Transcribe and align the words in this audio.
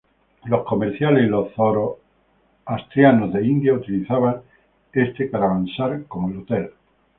Los 0.45 0.63
comerciantes 0.65 1.25
y 1.25 1.27
los 1.27 1.53
zoroastrianos 1.53 3.31
de 3.33 3.45
India 3.45 3.75
utilizaban 3.75 4.41
este 4.91 5.29
caravasar 5.29 6.05
como 6.07 6.31
el 6.31 6.37
hotel. 6.39 6.71